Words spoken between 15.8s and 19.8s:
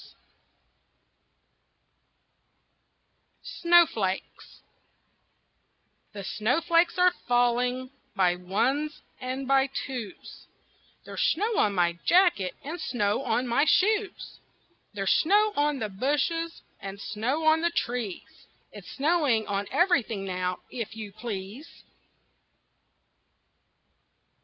bushes, and snow on the trees It's snowing on